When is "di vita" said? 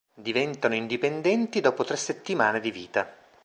2.59-3.07